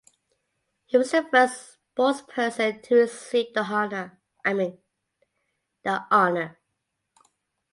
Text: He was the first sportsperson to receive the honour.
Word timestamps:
He 0.87 0.97
was 0.97 1.11
the 1.11 1.27
first 1.29 1.77
sportsperson 1.95 2.81
to 2.81 2.95
receive 2.95 3.53
the 3.53 4.09
honour. 6.11 6.57